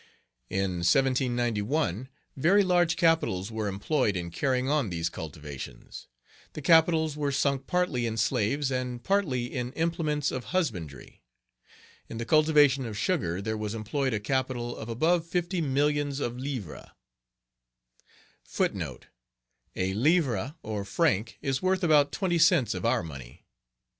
[0.49, 6.07] In 1791, very large capitals were employed in Page 19 carrying on these cultivations;
[6.53, 11.21] the capitals were sunk partly in slaves and partly in implements of husbandry;
[12.09, 16.35] in the cultivation of sugar there was employed a capital of above fifty millions of
[16.35, 16.87] livres;
[18.57, 23.45] A livre, or franc, is worth about twenty cents of our money.